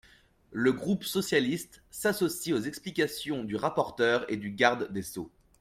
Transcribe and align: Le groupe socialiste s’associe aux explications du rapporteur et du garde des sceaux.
Le 0.51 0.71
groupe 0.73 1.03
socialiste 1.03 1.83
s’associe 1.91 2.57
aux 2.57 2.63
explications 2.63 3.43
du 3.43 3.55
rapporteur 3.55 4.25
et 4.33 4.37
du 4.37 4.49
garde 4.49 4.91
des 4.91 5.03
sceaux. 5.03 5.29